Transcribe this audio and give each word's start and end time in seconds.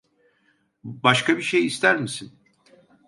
Başka 0.83 1.37
bir 1.37 1.41
şey 1.41 1.65
ister 1.65 1.97
misin? 1.97 2.31